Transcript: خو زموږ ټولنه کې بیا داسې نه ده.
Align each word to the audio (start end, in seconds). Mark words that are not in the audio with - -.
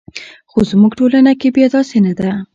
خو 0.49 0.59
زموږ 0.71 0.91
ټولنه 0.99 1.31
کې 1.39 1.47
بیا 1.55 1.67
داسې 1.75 1.97
نه 2.05 2.13
ده. 2.19 2.31